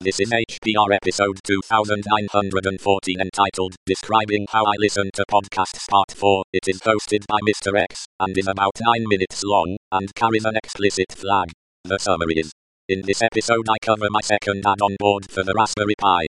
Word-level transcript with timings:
This 0.00 0.20
is 0.20 0.30
HPR 0.30 0.94
episode 0.94 1.40
2914 1.42 3.20
entitled 3.20 3.74
Describing 3.84 4.46
How 4.48 4.64
I 4.64 4.74
Listen 4.78 5.10
to 5.14 5.24
Podcasts 5.28 5.88
Part 5.88 6.12
4. 6.12 6.44
It 6.52 6.68
is 6.68 6.80
hosted 6.82 7.26
by 7.26 7.38
Mr. 7.42 7.76
X 7.76 8.06
and 8.20 8.38
is 8.38 8.46
about 8.46 8.78
9 8.80 9.04
minutes 9.08 9.42
long 9.42 9.76
and 9.90 10.14
carries 10.14 10.44
an 10.44 10.54
explicit 10.54 11.10
flag. 11.10 11.50
The 11.82 11.98
summary 11.98 12.34
is 12.36 12.52
In 12.88 13.02
this 13.06 13.22
episode, 13.22 13.66
I 13.68 13.74
cover 13.82 14.06
my 14.08 14.20
second 14.20 14.62
add 14.64 14.80
on 14.80 14.94
board 15.00 15.28
for 15.32 15.42
the 15.42 15.52
Raspberry 15.52 15.96
Pi. 15.98 16.26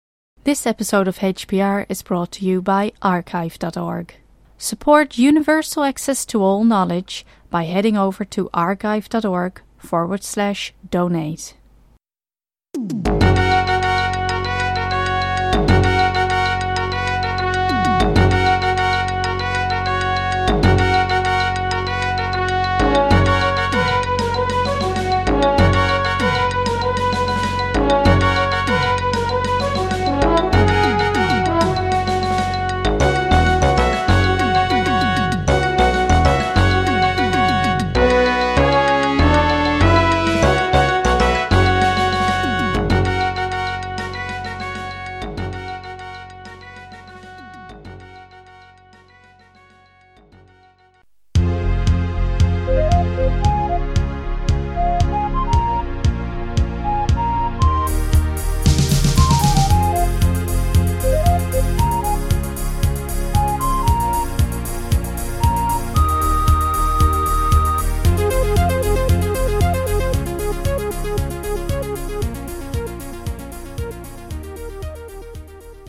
This 0.45 0.65
episode 0.65 1.09
of 1.09 1.17
HPR 1.17 1.87
is 1.89 2.03
brought 2.03 2.31
to 2.33 2.45
you 2.45 2.61
by 2.61 2.93
archive.org. 3.01 4.15
Support 4.57 5.17
universal 5.17 5.83
access 5.83 6.25
to 6.27 6.41
all 6.41 6.63
knowledge 6.63 7.25
by 7.49 7.65
heading 7.65 7.97
over 7.97 8.23
to 8.23 8.49
archive.org 8.53 9.61
forward 9.77 10.23
slash 10.23 10.73
donate. 10.89 11.53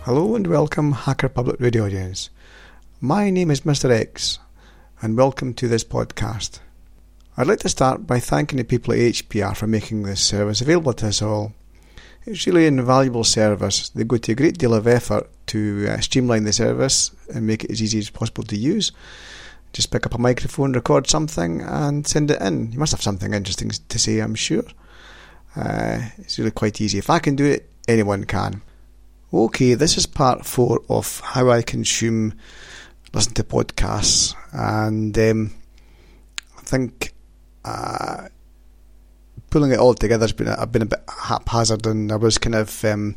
Hello 0.08 0.34
and 0.36 0.46
welcome, 0.46 0.92
Hacker 0.92 1.28
Public 1.28 1.60
Radio 1.60 1.84
audience. 1.84 2.30
My 2.98 3.28
name 3.28 3.50
is 3.50 3.60
Mr. 3.60 3.90
X, 3.90 4.38
and 5.02 5.18
welcome 5.18 5.52
to 5.52 5.68
this 5.68 5.84
podcast. 5.84 6.60
I'd 7.36 7.46
like 7.46 7.58
to 7.58 7.68
start 7.68 8.06
by 8.06 8.18
thanking 8.18 8.56
the 8.56 8.64
people 8.64 8.94
at 8.94 9.00
HPR 9.00 9.54
for 9.54 9.66
making 9.66 10.04
this 10.04 10.22
service 10.22 10.62
available 10.62 10.94
to 10.94 11.08
us 11.08 11.20
all. 11.20 11.52
It's 12.24 12.46
really 12.46 12.66
an 12.66 12.78
invaluable 12.78 13.22
service. 13.22 13.90
They 13.90 14.04
go 14.04 14.16
to 14.16 14.32
a 14.32 14.34
great 14.34 14.56
deal 14.56 14.72
of 14.72 14.86
effort 14.86 15.28
to 15.48 15.88
uh, 15.90 16.00
streamline 16.00 16.44
the 16.44 16.54
service 16.54 17.10
and 17.34 17.46
make 17.46 17.64
it 17.64 17.70
as 17.70 17.82
easy 17.82 17.98
as 17.98 18.08
possible 18.08 18.44
to 18.44 18.56
use. 18.56 18.92
Just 19.74 19.90
pick 19.90 20.06
up 20.06 20.14
a 20.14 20.18
microphone, 20.18 20.72
record 20.72 21.06
something, 21.06 21.60
and 21.60 22.06
send 22.06 22.30
it 22.30 22.40
in. 22.40 22.72
You 22.72 22.78
must 22.78 22.92
have 22.92 23.02
something 23.02 23.34
interesting 23.34 23.72
to 23.86 23.98
say, 23.98 24.20
I'm 24.20 24.36
sure. 24.36 24.64
Uh, 25.54 26.00
it's 26.16 26.38
really 26.38 26.50
quite 26.50 26.80
easy. 26.80 26.96
If 26.96 27.10
I 27.10 27.18
can 27.18 27.36
do 27.36 27.44
it, 27.44 27.68
anyone 27.86 28.24
can. 28.24 28.62
Okay, 29.30 29.74
this 29.74 29.98
is 29.98 30.06
part 30.06 30.46
four 30.46 30.80
of 30.88 31.20
how 31.20 31.50
I 31.50 31.60
consume, 31.60 32.32
listen 33.12 33.34
to 33.34 33.44
podcasts, 33.44 34.34
and 34.52 35.18
um, 35.18 35.54
I 36.56 36.62
think 36.62 37.12
uh, 37.62 38.28
pulling 39.50 39.72
it 39.72 39.78
all 39.78 39.92
together 39.92 40.24
has 40.24 40.32
been 40.32 40.48
I've 40.48 40.72
been 40.72 40.80
a 40.80 40.86
bit 40.86 41.04
haphazard, 41.06 41.86
and 41.86 42.10
I 42.10 42.16
was 42.16 42.38
kind 42.38 42.54
of 42.54 42.82
um, 42.86 43.16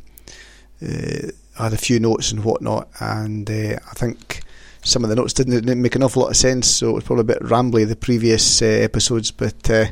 uh, 0.82 1.32
had 1.58 1.72
a 1.72 1.78
few 1.78 1.98
notes 1.98 2.34
and 2.34 2.44
whatnot, 2.44 2.90
and 3.00 3.50
uh, 3.50 3.80
I 3.90 3.94
think 3.94 4.42
some 4.84 5.06
of 5.06 5.10
the 5.10 5.16
notes 5.16 5.32
didn't, 5.32 5.54
didn't, 5.66 5.82
make 5.82 5.96
an 5.96 6.04
awful 6.04 6.24
lot 6.24 6.32
of 6.32 6.36
sense, 6.36 6.68
so 6.68 6.90
it 6.90 6.94
was 6.94 7.04
probably 7.06 7.22
a 7.22 7.36
bit 7.36 7.42
rambly 7.44 7.88
the 7.88 7.96
previous 7.96 8.62
uh, 8.62 8.66
episodes, 8.66 9.32
but 9.32 9.70
uh, 9.70 9.86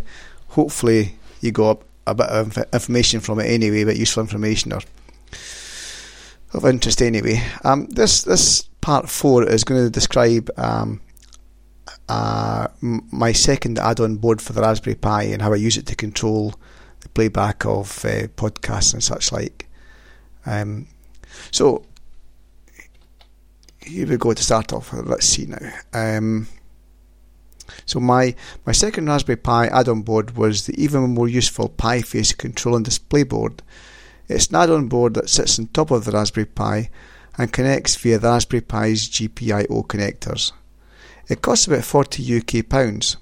hopefully 0.50 1.18
you 1.40 1.53
got 1.53 1.81
a 2.06 2.13
bit 2.13 2.28
of 2.28 2.57
information 2.74 3.22
from 3.22 3.40
it 3.40 3.46
anyway, 3.46 3.86
but 3.86 3.96
useful 3.96 4.19
information 4.19 4.74
or 4.74 4.81
of 6.54 6.66
interest 6.66 7.02
anyway. 7.02 7.44
Um, 7.64 7.88
this 7.88 8.24
this 8.24 8.64
part 8.82 9.10
four 9.10 9.48
is 9.48 9.64
going 9.64 9.84
to 9.84 9.90
describe 9.90 10.50
um, 10.58 11.02
uh, 12.08 12.68
my 12.82 13.32
second 13.32 13.78
add-on 13.78 14.18
board 14.18 14.42
for 14.42 14.54
the 14.54 14.62
Raspberry 14.62 14.96
Pi 14.96 15.24
and 15.24 15.42
how 15.42 15.54
I 15.54 15.58
use 15.58 15.78
it 15.78 15.86
to 15.88 15.96
control 15.96 16.56
the 17.02 17.10
playback 17.10 17.66
of 17.66 18.04
uh, 18.06 18.28
podcasts 18.36 18.94
and 18.94 19.04
such 19.04 19.32
like. 19.32 19.68
Um, 20.46 20.88
so 21.52 21.84
here 23.81 24.08
we 24.08 24.18
go 24.18 24.34
to 24.34 24.44
start 24.44 24.74
off. 24.74 24.92
Let's 24.94 25.26
see 25.26 25.46
now. 25.46 25.72
Um, 25.94 26.48
so 27.86 28.00
my 28.00 28.36
my 28.66 28.72
second 28.72 29.08
Raspberry 29.08 29.38
Pi 29.38 29.68
add-on 29.68 30.02
board 30.02 30.36
was 30.36 30.66
the 30.66 30.81
even 30.81 31.02
more 31.12 31.28
useful 31.28 31.70
PiFace 31.70 32.36
control 32.36 32.76
and 32.76 32.86
display 32.86 33.24
board 33.24 33.62
it's 34.29 34.47
an 34.47 34.56
add-on 34.56 34.88
board 34.88 35.16
that 35.16 35.29
sits 35.29 35.57
on 35.57 35.67
top 35.67 35.90
of 35.90 36.06
the 36.06 36.12
Raspberry 36.12 36.45
Pi 36.45 36.90
and 37.38 37.51
connects 37.51 37.95
via 37.95 38.19
the 38.19 38.29
Raspberry 38.29 38.62
Pi's 38.62 39.09
GPIO 39.09 39.88
connectors. 39.88 40.51
It 41.28 41.41
costs 41.41 41.67
about 41.67 41.84
40 41.84 42.38
UK 42.38 42.69
pounds. 42.69 43.18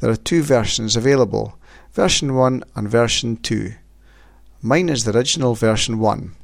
There 0.00 0.10
are 0.10 0.16
two 0.16 0.42
versions 0.42 0.96
available, 0.96 1.58
version 1.92 2.34
1 2.34 2.64
and 2.74 2.88
version 2.88 3.36
2. 3.36 3.74
Mine 4.62 4.88
is 4.88 5.04
the 5.04 5.14
original 5.16 5.54
version 5.54 5.98
1. 5.98 6.34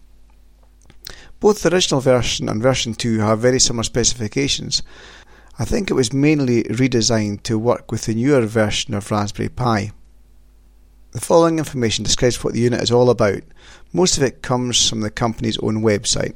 Both 1.40 1.62
the 1.62 1.72
original 1.72 2.02
version 2.02 2.50
and 2.50 2.62
version 2.62 2.92
2 2.92 3.20
have 3.20 3.40
very 3.40 3.58
similar 3.58 3.82
specifications. 3.82 4.82
I 5.58 5.64
think 5.64 5.90
it 5.90 5.94
was 5.94 6.12
mainly 6.12 6.64
redesigned 6.64 7.44
to 7.44 7.58
work 7.58 7.90
with 7.90 8.04
the 8.04 8.14
newer 8.14 8.42
version 8.42 8.92
of 8.92 9.10
Raspberry 9.10 9.48
Pi. 9.48 9.92
The 11.12 11.21
following 11.21 11.59
information 11.59 12.04
describes 12.04 12.43
what 12.43 12.54
the 12.54 12.60
unit 12.60 12.82
is 12.82 12.93
all 12.93 13.10
about. 13.10 13.43
Most 13.93 14.16
of 14.16 14.22
it 14.22 14.43
comes 14.43 14.88
from 14.88 15.00
the 15.00 15.10
company's 15.10 15.59
own 15.59 15.82
website. 15.82 16.34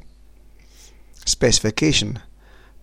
Specification 1.25 2.21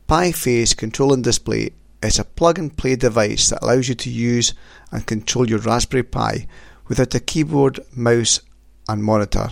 PiFace 0.08 0.76
Control 0.76 1.14
and 1.14 1.24
Display 1.24 1.72
is 2.02 2.18
a 2.18 2.24
plug 2.24 2.58
and 2.58 2.76
play 2.76 2.96
device 2.96 3.50
that 3.50 3.62
allows 3.62 3.90
you 3.90 3.96
to 3.96 4.10
use 4.10 4.54
and 4.92 5.06
control 5.06 5.50
your 5.50 5.60
Raspberry 5.60 6.04
Pi 6.04 6.48
without 6.88 7.14
a 7.14 7.20
keyboard, 7.20 7.82
mouse, 7.94 8.40
and 8.88 9.04
monitor. 9.04 9.52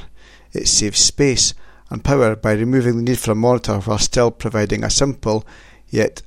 It 0.54 0.68
saves 0.68 1.00
space 1.00 1.54
and 1.90 2.04
power 2.04 2.38
by 2.38 2.54
removing 2.54 2.96
the 2.96 3.04
need 3.04 3.20
for 3.20 3.32
a 3.32 3.36
monitor 3.36 3.80
while 3.80 3.98
still 3.98 4.32
providing 4.32 4.84
a 4.86 4.90
simple 4.90 5.46
yet 5.90 6.22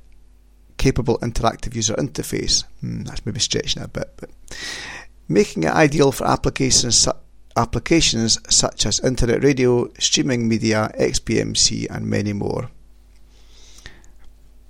capable 0.77 1.17
interactive 1.19 1.75
user 1.75 1.95
interface. 1.95 2.65
Hmm, 2.81 3.03
that's 3.03 3.25
maybe 3.25 3.39
stretching 3.39 3.81
it 3.81 3.85
a 3.85 3.89
bit, 3.89 4.13
but 4.17 4.29
making 5.27 5.63
it 5.63 5.71
ideal 5.71 6.11
for 6.11 6.27
applications, 6.27 6.97
su- 6.97 7.11
applications 7.55 8.39
such 8.49 8.85
as 8.85 8.99
internet 8.99 9.43
radio, 9.43 9.89
streaming 9.99 10.47
media, 10.47 10.91
XBMC, 10.99 11.87
and 11.89 12.05
many 12.05 12.33
more. 12.33 12.69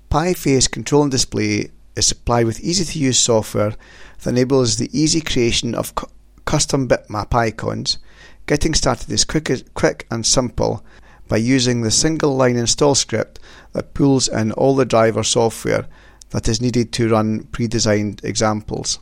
PiFace 0.10 0.70
Control 0.70 1.04
and 1.04 1.12
Display 1.12 1.72
is 1.96 2.06
supplied 2.06 2.46
with 2.46 2.60
easy 2.60 2.86
to 2.86 3.00
use 3.00 3.18
software 3.18 3.76
that 4.22 4.30
enables 4.30 4.78
the 4.78 4.90
easy 4.98 5.22
creation 5.22 5.74
of 5.74 5.96
cu- 5.96 6.08
custom 6.46 6.88
bitmap 6.88 7.34
icons. 7.34 7.98
Getting 8.46 8.74
started 8.74 9.10
is 9.10 9.26
quick, 9.26 9.50
quick 9.74 10.06
and 10.12 10.26
simple 10.26 10.86
by 11.28 11.38
using 11.38 11.82
the 11.82 11.92
single 11.92 12.36
line 12.36 12.58
install 12.58 12.94
script 12.94 13.40
that 13.72 13.94
pulls 13.94 14.28
in 14.28 14.52
all 14.52 14.76
the 14.76 14.86
driver 14.86 15.24
software 15.24 15.88
that 16.30 16.48
is 16.48 16.62
needed 16.62 16.92
to 16.94 17.10
run 17.10 17.44
pre 17.46 17.68
designed 17.68 18.22
examples 18.24 19.00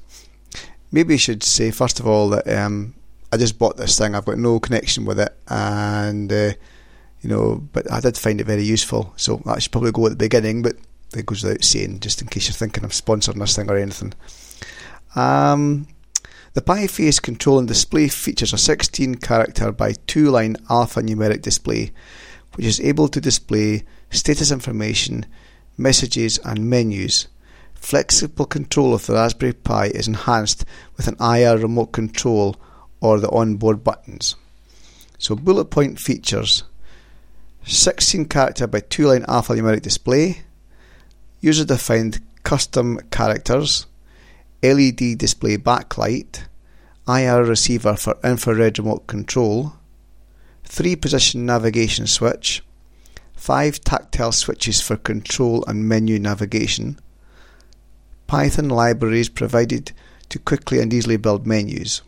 maybe 0.91 1.15
I 1.15 1.17
should 1.17 1.43
say 1.43 1.71
first 1.71 1.99
of 1.99 2.07
all 2.07 2.29
that 2.29 2.47
um, 2.49 2.93
I 3.31 3.37
just 3.37 3.57
bought 3.57 3.77
this 3.77 3.97
thing. 3.97 4.13
I've 4.13 4.25
got 4.25 4.37
no 4.37 4.59
connection 4.59 5.05
with 5.05 5.19
it, 5.19 5.35
and 5.47 6.31
uh, 6.31 6.53
you 7.21 7.29
know, 7.29 7.67
but 7.71 7.91
I 7.91 7.99
did 7.99 8.17
find 8.17 8.41
it 8.41 8.47
very 8.47 8.63
useful. 8.63 9.13
So 9.15 9.41
I 9.45 9.59
should 9.59 9.71
probably 9.71 9.91
go 9.91 10.05
at 10.05 10.09
the 10.09 10.15
beginning, 10.15 10.61
but 10.61 10.75
it 11.15 11.25
goes 11.25 11.43
without 11.43 11.63
saying, 11.63 11.99
just 11.99 12.21
in 12.21 12.27
case 12.27 12.47
you're 12.47 12.53
thinking 12.53 12.83
of 12.83 12.91
sponsoring 12.91 13.39
this 13.39 13.55
thing 13.55 13.69
or 13.69 13.77
anything. 13.77 14.13
Um, 15.15 15.87
the 16.53 16.61
PiFace 16.61 17.21
control 17.21 17.59
and 17.59 17.67
display 17.67 18.07
features 18.07 18.53
a 18.53 18.57
16 18.57 19.15
character 19.15 19.71
by 19.71 19.93
2 20.07 20.29
line 20.29 20.55
alphanumeric 20.69 21.41
display, 21.41 21.91
which 22.55 22.65
is 22.65 22.79
able 22.81 23.07
to 23.07 23.21
display 23.21 23.83
status 24.09 24.51
information, 24.51 25.25
messages, 25.77 26.39
and 26.39 26.69
menus. 26.69 27.27
Flexible 27.81 28.45
control 28.45 28.93
of 28.93 29.07
the 29.07 29.13
Raspberry 29.13 29.53
Pi 29.53 29.87
is 29.87 30.07
enhanced 30.07 30.65
with 30.95 31.07
an 31.07 31.17
IR 31.19 31.57
remote 31.57 31.91
control 31.91 32.55
or 33.01 33.19
the 33.19 33.29
onboard 33.31 33.83
buttons. 33.83 34.35
So 35.17 35.35
bullet 35.35 35.65
point 35.65 35.99
features. 35.99 36.63
16 37.65 38.25
character 38.25 38.67
by 38.67 38.81
2 38.81 39.07
line 39.07 39.23
alphanumeric 39.23 39.81
display, 39.81 40.43
user 41.41 41.65
defined 41.65 42.21
custom 42.43 42.99
characters, 43.09 43.87
LED 44.63 45.17
display 45.17 45.57
backlight, 45.57 46.43
IR 47.07 47.43
receiver 47.43 47.95
for 47.95 48.17
infrared 48.23 48.77
remote 48.77 49.07
control, 49.07 49.73
3 50.65 50.95
position 50.95 51.45
navigation 51.47 52.05
switch, 52.05 52.63
5 53.35 53.81
tactile 53.81 54.31
switches 54.31 54.81
for 54.81 54.97
control 54.97 55.65
and 55.67 55.89
menu 55.89 56.19
navigation, 56.19 56.99
Python 58.31 58.69
libraries 58.69 59.27
provided 59.27 59.91
to 60.29 60.39
quickly 60.39 60.79
and 60.79 60.93
easily 60.93 61.17
build 61.17 61.45
menus. 61.45 62.01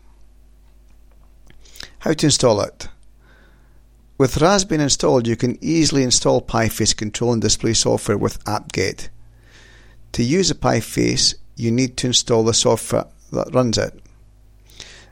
How 1.98 2.14
to 2.14 2.26
install 2.26 2.62
it? 2.62 2.88
With 4.16 4.36
Raspbian 4.36 4.80
installed, 4.80 5.26
you 5.26 5.36
can 5.36 5.58
easily 5.60 6.02
install 6.02 6.40
PiFace 6.40 6.96
control 6.96 7.34
and 7.34 7.42
display 7.42 7.74
software 7.74 8.16
with 8.16 8.38
apt-get. 8.48 9.10
To 10.12 10.22
use 10.22 10.50
a 10.50 10.54
PiFace, 10.54 11.34
you 11.56 11.70
need 11.70 11.98
to 11.98 12.06
install 12.06 12.42
the 12.42 12.54
software 12.54 13.04
that 13.30 13.52
runs 13.52 13.76
it. 13.76 13.92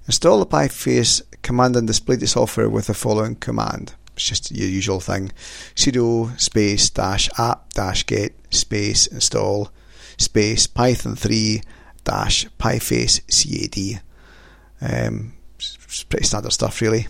Install 0.07 0.39
the 0.39 0.47
PiFace 0.47 1.21
command 1.43 1.77
and 1.77 1.87
display 1.87 2.17
the 2.17 2.27
software 2.27 2.71
with 2.71 2.87
the 2.87 2.95
following 2.95 3.37
command. 3.37 3.93
It's 4.17 4.25
just 4.25 4.51
your 4.51 4.67
usual 4.67 5.01
thing. 5.01 5.31
sudo 5.75 6.41
space 6.41 6.89
dash 6.89 7.29
apt 7.39 7.75
dash 7.75 8.07
get 8.07 8.35
space 8.49 9.07
install 9.09 9.71
space 10.17 10.67
python 10.67 11.17
3 11.17 11.63
dash 12.05 12.47
piface 12.59 13.21
cad. 13.29 14.03
Um, 14.81 15.35
it's 15.57 16.05
pretty 16.05 16.27
standard 16.27 16.53
stuff 16.53 16.81
really. 16.81 17.07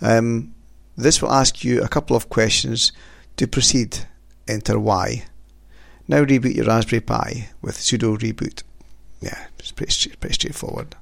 Um, 0.00 0.54
this 0.96 1.22
will 1.22 1.32
ask 1.32 1.64
you 1.64 1.82
a 1.82 1.88
couple 1.88 2.16
of 2.16 2.28
questions. 2.28 2.92
To 3.36 3.46
proceed, 3.46 3.98
enter 4.46 4.78
Y. 4.78 5.24
Now 6.06 6.22
reboot 6.24 6.54
your 6.54 6.66
Raspberry 6.66 7.00
Pi 7.00 7.48
with 7.62 7.76
sudo 7.76 8.18
reboot. 8.18 8.62
Yeah, 9.20 9.46
it's 9.58 9.72
pretty, 9.72 10.10
pretty 10.16 10.34
straightforward. 10.34 10.96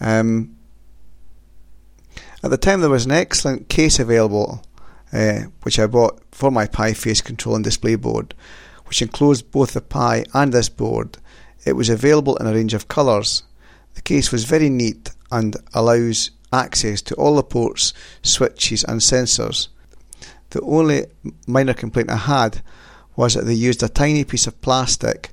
Um, 0.00 0.56
at 2.42 2.50
the 2.50 2.56
time, 2.56 2.80
there 2.80 2.88
was 2.88 3.04
an 3.04 3.10
excellent 3.10 3.68
case 3.68 3.98
available, 3.98 4.62
uh, 5.12 5.40
which 5.62 5.78
I 5.78 5.86
bought 5.86 6.22
for 6.30 6.50
my 6.50 6.66
PiFace 6.66 7.22
control 7.22 7.56
and 7.56 7.64
display 7.64 7.96
board, 7.96 8.32
which 8.88 9.02
enclosed 9.02 9.50
both 9.50 9.74
the 9.74 9.80
Pi 9.80 10.24
and 10.32 10.52
this 10.52 10.68
board. 10.68 11.18
It 11.64 11.74
was 11.74 11.88
available 11.88 12.36
in 12.36 12.46
a 12.46 12.52
range 12.52 12.74
of 12.74 12.88
colours. 12.88 13.42
The 13.94 14.02
case 14.02 14.32
was 14.32 14.44
very 14.44 14.70
neat 14.70 15.10
and 15.30 15.56
allows 15.74 16.30
access 16.52 17.02
to 17.02 17.14
all 17.16 17.36
the 17.36 17.42
ports, 17.42 17.92
switches, 18.22 18.84
and 18.84 19.00
sensors. 19.00 19.68
The 20.50 20.62
only 20.62 21.06
minor 21.46 21.74
complaint 21.74 22.10
I 22.10 22.16
had 22.16 22.62
was 23.16 23.34
that 23.34 23.44
they 23.44 23.54
used 23.54 23.82
a 23.82 23.88
tiny 23.88 24.24
piece 24.24 24.46
of 24.46 24.60
plastic 24.60 25.30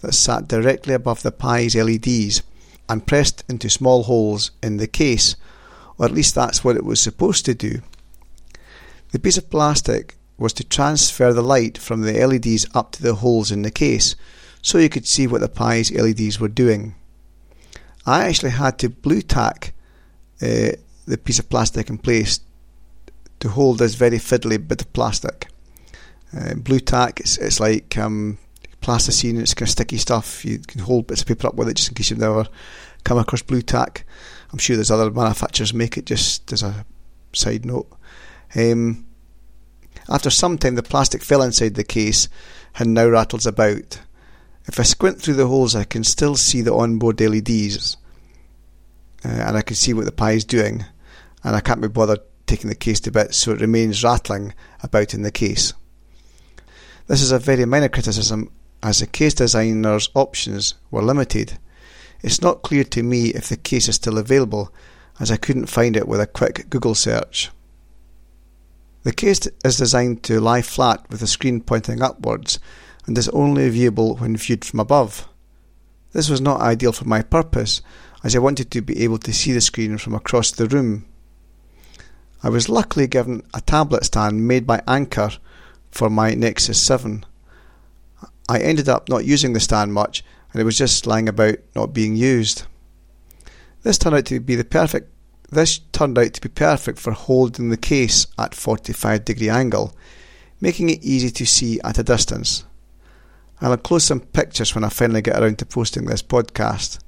that 0.00 0.12
sat 0.12 0.46
directly 0.46 0.94
above 0.94 1.22
the 1.22 1.32
Pi's 1.32 1.74
LEDs 1.74 2.42
and 2.88 3.06
pressed 3.06 3.42
into 3.48 3.68
small 3.70 4.04
holes 4.04 4.50
in 4.62 4.76
the 4.76 4.86
case, 4.86 5.34
or 5.98 6.04
at 6.04 6.12
least 6.12 6.34
that's 6.34 6.62
what 6.62 6.76
it 6.76 6.84
was 6.84 7.00
supposed 7.00 7.44
to 7.46 7.54
do. 7.54 7.80
The 9.10 9.18
piece 9.18 9.38
of 9.38 9.50
plastic 9.50 10.16
was 10.42 10.52
to 10.54 10.64
transfer 10.64 11.32
the 11.32 11.42
light 11.42 11.78
from 11.78 12.02
the 12.02 12.26
LEDs 12.26 12.66
up 12.74 12.92
to 12.92 13.02
the 13.02 13.16
holes 13.16 13.50
in 13.50 13.62
the 13.62 13.70
case 13.70 14.16
so 14.60 14.78
you 14.78 14.88
could 14.88 15.06
see 15.06 15.26
what 15.26 15.40
the 15.40 15.48
Pi's 15.48 15.90
LEDs 15.92 16.38
were 16.38 16.48
doing. 16.48 16.94
I 18.06 18.28
actually 18.28 18.50
had 18.50 18.78
to 18.80 18.88
Blu 18.88 19.22
Tack 19.22 19.74
uh, 20.40 20.72
the 21.06 21.18
piece 21.18 21.38
of 21.38 21.48
plastic 21.48 21.88
in 21.88 21.98
place 21.98 22.40
to 23.40 23.48
hold 23.48 23.78
this 23.78 23.94
very 23.94 24.18
fiddly 24.18 24.56
bit 24.66 24.82
of 24.82 24.92
plastic. 24.92 25.48
Uh, 26.36 26.54
Blu 26.54 26.80
Tack, 26.80 27.20
it's, 27.20 27.38
it's 27.38 27.60
like 27.60 27.96
um, 27.98 28.38
plasticine, 28.80 29.40
it's 29.40 29.54
kind 29.54 29.68
of 29.68 29.72
sticky 29.72 29.98
stuff. 29.98 30.44
You 30.44 30.58
can 30.58 30.80
hold 30.80 31.08
bits 31.08 31.22
of 31.22 31.28
paper 31.28 31.48
up 31.48 31.54
with 31.54 31.68
it 31.68 31.76
just 31.76 31.88
in 31.88 31.94
case 31.94 32.10
you've 32.10 32.18
never 32.18 32.46
come 33.04 33.18
across 33.18 33.42
Blu 33.42 33.62
Tack. 33.62 34.04
I'm 34.52 34.58
sure 34.58 34.76
there's 34.76 34.90
other 34.90 35.10
manufacturers 35.10 35.74
make 35.74 35.96
it 35.96 36.06
just 36.06 36.52
as 36.52 36.62
a 36.62 36.84
side 37.32 37.64
note. 37.64 37.90
Um, 38.54 39.06
after 40.08 40.30
some 40.30 40.58
time, 40.58 40.74
the 40.74 40.82
plastic 40.82 41.22
fell 41.22 41.42
inside 41.42 41.74
the 41.74 41.84
case 41.84 42.28
and 42.78 42.94
now 42.94 43.08
rattles 43.08 43.46
about. 43.46 44.00
If 44.66 44.78
I 44.78 44.84
squint 44.84 45.20
through 45.20 45.34
the 45.34 45.46
holes, 45.46 45.74
I 45.74 45.84
can 45.84 46.04
still 46.04 46.36
see 46.36 46.60
the 46.60 46.74
onboard 46.74 47.20
LEDs 47.20 47.96
uh, 49.24 49.28
and 49.28 49.56
I 49.56 49.62
can 49.62 49.76
see 49.76 49.92
what 49.92 50.04
the 50.04 50.12
Pi 50.12 50.32
is 50.32 50.44
doing, 50.44 50.84
and 51.44 51.56
I 51.56 51.60
can't 51.60 51.80
be 51.80 51.88
bothered 51.88 52.20
taking 52.46 52.68
the 52.68 52.76
case 52.76 53.00
to 53.00 53.10
bits, 53.10 53.36
so 53.36 53.52
it 53.52 53.60
remains 53.60 54.02
rattling 54.02 54.54
about 54.82 55.14
in 55.14 55.22
the 55.22 55.30
case. 55.30 55.72
This 57.06 57.22
is 57.22 57.32
a 57.32 57.38
very 57.38 57.64
minor 57.64 57.88
criticism, 57.88 58.50
as 58.82 58.98
the 58.98 59.06
case 59.06 59.34
designer's 59.34 60.10
options 60.14 60.74
were 60.90 61.02
limited. 61.02 61.58
It's 62.22 62.42
not 62.42 62.62
clear 62.62 62.84
to 62.84 63.02
me 63.02 63.28
if 63.28 63.48
the 63.48 63.56
case 63.56 63.88
is 63.88 63.96
still 63.96 64.18
available, 64.18 64.72
as 65.20 65.30
I 65.30 65.36
couldn't 65.36 65.66
find 65.66 65.96
it 65.96 66.08
with 66.08 66.20
a 66.20 66.26
quick 66.26 66.68
Google 66.68 66.94
search. 66.94 67.50
The 69.02 69.12
case 69.12 69.48
is 69.64 69.76
designed 69.78 70.22
to 70.24 70.40
lie 70.40 70.62
flat 70.62 71.04
with 71.10 71.20
the 71.20 71.26
screen 71.26 71.60
pointing 71.60 72.02
upwards 72.02 72.58
and 73.06 73.18
is 73.18 73.28
only 73.30 73.68
viewable 73.70 74.18
when 74.20 74.36
viewed 74.36 74.64
from 74.64 74.80
above. 74.80 75.28
This 76.12 76.28
was 76.28 76.40
not 76.40 76.60
ideal 76.60 76.92
for 76.92 77.06
my 77.06 77.22
purpose, 77.22 77.82
as 78.22 78.36
I 78.36 78.38
wanted 78.38 78.70
to 78.70 78.82
be 78.82 79.02
able 79.02 79.18
to 79.18 79.32
see 79.32 79.52
the 79.52 79.60
screen 79.60 79.98
from 79.98 80.14
across 80.14 80.50
the 80.50 80.68
room. 80.68 81.06
I 82.44 82.48
was 82.48 82.68
luckily 82.68 83.06
given 83.06 83.42
a 83.54 83.60
tablet 83.60 84.04
stand 84.04 84.46
made 84.46 84.66
by 84.66 84.82
Anker 84.86 85.30
for 85.90 86.08
my 86.08 86.34
Nexus 86.34 86.80
7. 86.80 87.24
I 88.48 88.58
ended 88.58 88.88
up 88.88 89.08
not 89.08 89.24
using 89.24 89.52
the 89.52 89.60
stand 89.60 89.92
much 89.92 90.24
and 90.52 90.60
it 90.60 90.64
was 90.64 90.78
just 90.78 91.06
lying 91.06 91.28
about 91.28 91.56
not 91.74 91.94
being 91.94 92.14
used. 92.14 92.64
This 93.82 93.98
turned 93.98 94.14
out 94.14 94.26
to 94.26 94.38
be 94.38 94.54
the 94.54 94.64
perfect 94.64 95.10
this 95.52 95.80
turned 95.92 96.18
out 96.18 96.32
to 96.32 96.40
be 96.40 96.48
perfect 96.48 96.98
for 96.98 97.12
holding 97.12 97.68
the 97.68 97.76
case 97.76 98.26
at 98.38 98.54
45 98.54 99.24
degree 99.24 99.50
angle, 99.50 99.94
making 100.60 100.88
it 100.88 101.04
easy 101.04 101.30
to 101.30 101.46
see 101.46 101.78
at 101.82 101.98
a 101.98 102.02
distance. 102.02 102.64
I'll 103.60 103.74
enclose 103.74 104.04
some 104.04 104.20
pictures 104.20 104.74
when 104.74 104.82
I 104.82 104.88
finally 104.88 105.20
get 105.20 105.38
around 105.38 105.58
to 105.58 105.66
posting 105.66 106.06
this 106.06 106.22
podcast 106.22 106.98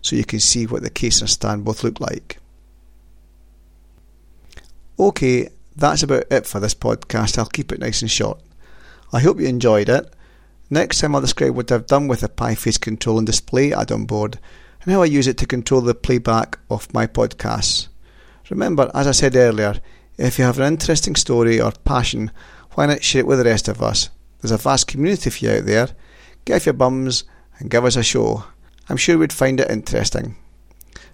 so 0.00 0.16
you 0.16 0.24
can 0.24 0.40
see 0.40 0.66
what 0.66 0.82
the 0.82 0.90
case 0.90 1.20
and 1.20 1.28
stand 1.28 1.64
both 1.64 1.84
look 1.84 2.00
like. 2.00 2.38
Okay, 4.98 5.50
that's 5.76 6.02
about 6.02 6.24
it 6.30 6.46
for 6.46 6.58
this 6.58 6.74
podcast. 6.74 7.38
I'll 7.38 7.46
keep 7.46 7.70
it 7.70 7.80
nice 7.80 8.00
and 8.00 8.10
short. 8.10 8.40
I 9.12 9.20
hope 9.20 9.38
you 9.38 9.46
enjoyed 9.46 9.90
it. 9.90 10.12
Next 10.70 11.00
time 11.00 11.14
I'll 11.14 11.20
describe 11.20 11.54
what 11.54 11.70
I've 11.70 11.86
done 11.86 12.08
with 12.08 12.20
the 12.20 12.28
PiFace 12.28 12.80
control 12.80 13.18
and 13.18 13.26
display 13.26 13.74
add-on 13.74 14.06
board 14.06 14.38
and 14.82 14.92
how 14.92 15.02
I 15.02 15.06
use 15.06 15.26
it 15.26 15.36
to 15.38 15.46
control 15.46 15.80
the 15.80 15.94
playback 15.94 16.58
of 16.70 16.92
my 16.94 17.06
podcasts. 17.06 17.88
Remember, 18.48 18.90
as 18.94 19.06
I 19.06 19.12
said 19.12 19.36
earlier, 19.36 19.80
if 20.18 20.38
you 20.38 20.44
have 20.44 20.58
an 20.58 20.72
interesting 20.72 21.14
story 21.14 21.60
or 21.60 21.72
passion, 21.84 22.30
why 22.72 22.86
not 22.86 23.02
share 23.02 23.20
it 23.20 23.26
with 23.26 23.38
the 23.38 23.44
rest 23.44 23.68
of 23.68 23.82
us? 23.82 24.10
There's 24.40 24.50
a 24.50 24.56
vast 24.56 24.86
community 24.86 25.30
for 25.30 25.44
you 25.44 25.52
out 25.52 25.66
there. 25.66 25.88
Get 26.44 26.56
off 26.56 26.66
your 26.66 26.72
bums 26.72 27.24
and 27.58 27.70
give 27.70 27.84
us 27.84 27.96
a 27.96 28.02
show. 28.02 28.44
I'm 28.88 28.96
sure 28.96 29.18
we'd 29.18 29.32
find 29.32 29.60
it 29.60 29.70
interesting. 29.70 30.36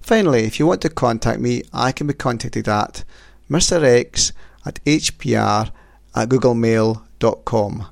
Finally, 0.01 0.45
if 0.45 0.59
you 0.59 0.67
want 0.67 0.81
to 0.83 0.89
contact 0.89 1.41
me, 1.41 1.63
I 1.73 1.93
can 1.93 2.07
be 2.07 2.15
contacted 2.15 2.69
at 2.69 3.05
Mr. 3.51 3.83
X 3.83 4.33
at 4.65 4.83
hpr 4.85 5.71
at 6.15 6.29
googlemail.com. 6.29 7.87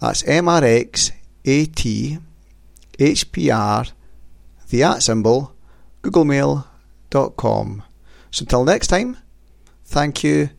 That's 0.00 0.22
MRX 0.22 1.10
AT 1.44 2.20
HPR, 2.98 3.92
the 4.68 4.82
at 4.82 5.02
symbol, 5.02 5.54
googlemail.com. 6.02 7.82
So 8.30 8.42
until 8.42 8.64
next 8.64 8.88
time, 8.88 9.16
thank 9.84 10.24
you 10.24 10.50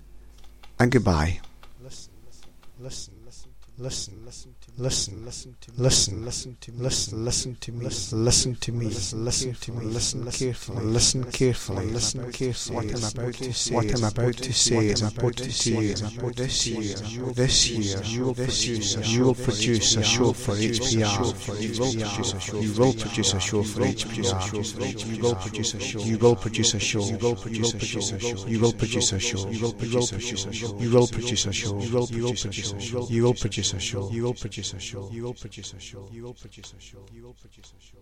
and 0.80 0.92
goodbye. 0.92 1.40
Listen, 1.84 2.14
listen, 2.26 2.50
listen, 2.80 3.14
listen, 3.28 3.54
listen 3.78 4.18
listen, 4.26 4.56
listen, 4.78 5.26
listen, 5.26 5.56
listen 5.78 6.26
listen 6.26 6.58
to 6.62 6.72
me, 6.72 6.84
listen, 6.84 7.26
listen 7.26 7.56
to 7.56 7.72
me, 7.72 7.86
listen 7.86 8.56
to 8.56 8.72
me, 8.72 8.86
listen 8.86 9.54
to 9.56 9.72
me, 9.72 9.86
listen 9.86 10.32
carefully, 10.32 10.86
listen 10.86 11.32
carefully, 11.32 11.86
listen 11.86 12.32
carefully. 12.32 12.76
What 12.76 12.96
I'm 12.96 13.04
about 13.04 13.34
to 13.36 13.54
say, 13.54 13.76
what 13.76 13.94
I'm 13.94 14.04
about 14.04 14.38
to 14.38 14.54
say 14.54 14.86
is 14.86 15.02
about 15.02 15.36
to 15.38 15.52
say 15.52 15.78
is 15.78 16.02
about 16.02 16.36
this 16.36 16.68
year, 16.68 16.96
this 17.34 17.70
year, 17.70 18.02
you 18.04 18.26
will 18.26 18.34
produce, 18.34 18.96
you 19.10 19.24
will 19.26 19.36
produce 19.36 19.96
a 19.96 20.04
show 20.04 20.34
for 20.34 20.54
HPR. 20.54 22.62
You 22.62 22.74
will 22.74 22.94
produce 22.94 23.34
a 23.34 23.40
show 23.40 23.64
for 23.64 23.82
HPR. 23.82 25.04
You 25.04 25.14
will 25.14 25.26
produce 25.26 25.28
a 25.28 25.28
show. 25.28 25.28
For 25.28 25.28
each 25.28 25.28
produce. 25.28 25.28
You 25.28 25.28
will 25.30 25.36
produce 25.36 25.74
a 25.74 25.80
show. 25.80 25.98
You 26.00 26.18
will 26.18 26.36
produce 26.36 26.74
a 26.74 26.80
show. 26.80 27.10
You 27.10 27.18
will 27.18 27.36
produce 27.36 27.94
a 27.94 28.00
show. 28.00 28.48
You 28.48 28.60
will 28.60 28.74
produce 28.74 29.14
a 29.14 29.20
show. 29.20 30.78
You 30.80 30.92
will 30.92 31.08
produce 31.08 31.46
a 31.46 31.54
show. 31.54 31.80
You 31.80 31.94
will 31.94 32.08
produce 32.08 32.42
a 32.74 32.74
show. 32.80 33.08
You 33.10 33.24
will 33.24 33.34
produce 33.34 33.74
a 33.74 33.80
show. 33.80 34.10
You 34.12 34.24
will 34.24 34.34
produce 34.34 34.67
produce 34.72 34.74
a 34.74 34.92
show. 34.92 35.10
You 35.12 35.24
will 35.24 35.34
produce 35.34 35.74
a 35.74 35.80
show. 35.80 36.10
You 36.12 36.24
will 36.24 36.34
produce 36.34 36.74
a 36.78 36.82
show. 36.82 37.06
You 37.14 37.24
will 37.24 37.34
produce 37.34 37.74
a 37.74 37.82
show. 37.82 38.00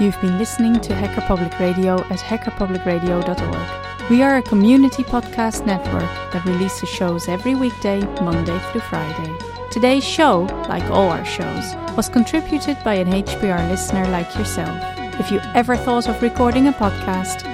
You've 0.00 0.20
been 0.20 0.38
listening 0.38 0.80
to 0.80 0.94
Hacker 0.94 1.22
Public 1.22 1.58
Radio 1.58 2.00
at 2.10 2.18
hackerpublicradio.org. 2.18 4.10
We 4.10 4.22
are 4.22 4.36
a 4.36 4.42
community 4.42 5.02
podcast 5.02 5.64
network 5.64 6.10
that 6.32 6.44
releases 6.44 6.88
shows 6.90 7.26
every 7.28 7.54
weekday, 7.54 8.00
Monday 8.20 8.58
through 8.70 8.82
Friday. 8.82 9.34
Today's 9.70 10.04
show, 10.04 10.42
like 10.68 10.84
all 10.90 11.08
our 11.08 11.24
shows, 11.24 11.74
was 11.96 12.10
contributed 12.10 12.76
by 12.84 12.94
an 12.94 13.08
HPR 13.08 13.66
listener 13.70 14.06
like 14.08 14.36
yourself. 14.36 14.78
If 15.18 15.30
you 15.30 15.40
ever 15.54 15.76
thought 15.76 16.08
of 16.08 16.20
recording 16.20 16.66
a 16.66 16.72
podcast, 16.72 17.53